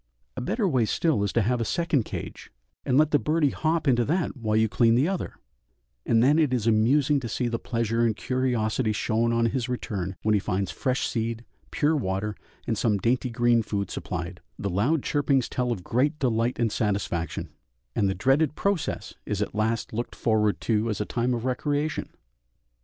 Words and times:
A 0.35 0.41
better 0.41 0.67
way 0.67 0.85
still 0.85 1.23
is 1.23 1.31
to 1.33 1.43
have 1.43 1.61
a 1.61 1.63
second 1.63 2.05
cage, 2.05 2.51
and 2.87 2.97
let 2.97 3.11
birdie 3.23 3.51
hop 3.51 3.87
into 3.87 4.03
that 4.05 4.35
while 4.35 4.55
you 4.55 4.67
clean 4.67 4.95
the 4.95 5.07
other, 5.07 5.35
and 6.07 6.23
then 6.23 6.39
it 6.39 6.51
is 6.55 6.65
amusing 6.65 7.19
to 7.19 7.29
see 7.29 7.47
the 7.47 7.59
pleasure 7.59 8.03
and 8.03 8.15
curiosity 8.15 8.93
shown 8.93 9.31
on 9.31 9.45
his 9.45 9.69
return 9.69 10.15
when 10.23 10.33
he 10.33 10.39
finds 10.39 10.71
fresh 10.71 11.07
seed, 11.07 11.45
pure 11.69 11.95
water, 11.95 12.35
and 12.65 12.79
some 12.79 12.97
dainty 12.97 13.29
green 13.29 13.61
food 13.61 13.91
supplied; 13.91 14.41
the 14.57 14.71
loud 14.71 15.03
chirpings 15.03 15.47
tell 15.47 15.71
of 15.71 15.83
great 15.83 16.17
delight 16.17 16.57
and 16.57 16.71
satisfaction, 16.71 17.49
and 17.95 18.09
the 18.09 18.15
dreaded 18.15 18.55
process 18.55 19.13
is 19.27 19.39
at 19.39 19.53
last 19.53 19.93
looked 19.93 20.15
forward 20.15 20.59
to 20.59 20.89
as 20.89 20.99
a 20.99 21.05
time 21.05 21.35
of 21.35 21.45
recreation. 21.45 22.09